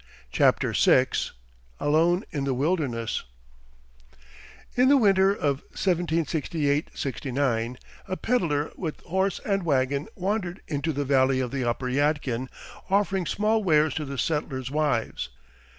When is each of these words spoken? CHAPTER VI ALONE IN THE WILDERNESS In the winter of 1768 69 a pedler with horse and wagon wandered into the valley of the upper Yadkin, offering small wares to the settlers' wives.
CHAPTER 0.31 0.73
VI 0.73 1.05
ALONE 1.79 2.23
IN 2.31 2.45
THE 2.45 2.55
WILDERNESS 2.55 3.23
In 4.75 4.89
the 4.89 4.97
winter 4.97 5.29
of 5.31 5.57
1768 5.77 6.89
69 6.95 7.77
a 8.07 8.17
pedler 8.17 8.71
with 8.75 9.01
horse 9.01 9.39
and 9.45 9.61
wagon 9.61 10.07
wandered 10.15 10.63
into 10.67 10.91
the 10.91 11.05
valley 11.05 11.39
of 11.39 11.51
the 11.51 11.63
upper 11.63 11.85
Yadkin, 11.87 12.49
offering 12.89 13.27
small 13.27 13.63
wares 13.63 13.93
to 13.93 14.05
the 14.05 14.17
settlers' 14.17 14.71
wives. 14.71 15.29